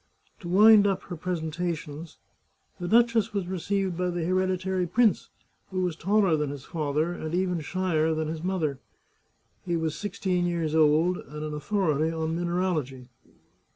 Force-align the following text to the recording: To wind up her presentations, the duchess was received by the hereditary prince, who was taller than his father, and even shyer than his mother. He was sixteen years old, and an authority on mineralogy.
To 0.39 0.47
wind 0.49 0.87
up 0.87 1.03
her 1.03 1.15
presentations, 1.15 2.17
the 2.79 2.87
duchess 2.87 3.33
was 3.33 3.45
received 3.45 3.95
by 3.95 4.09
the 4.09 4.25
hereditary 4.25 4.87
prince, 4.87 5.29
who 5.69 5.81
was 5.83 5.95
taller 5.95 6.35
than 6.35 6.49
his 6.49 6.65
father, 6.65 7.13
and 7.13 7.35
even 7.35 7.59
shyer 7.59 8.11
than 8.15 8.27
his 8.27 8.41
mother. 8.41 8.79
He 9.63 9.77
was 9.77 9.93
sixteen 9.95 10.47
years 10.47 10.73
old, 10.73 11.17
and 11.19 11.43
an 11.43 11.53
authority 11.53 12.11
on 12.11 12.35
mineralogy. 12.35 13.09